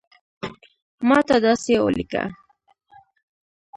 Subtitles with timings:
[1.07, 2.23] ماته داسی اولیکه